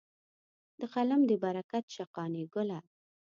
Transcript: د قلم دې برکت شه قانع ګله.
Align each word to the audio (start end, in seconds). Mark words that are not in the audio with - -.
د 0.79 0.81
قلم 0.93 1.21
دې 1.29 1.35
برکت 1.43 1.85
شه 1.95 2.03
قانع 2.15 2.43
ګله. 2.53 2.79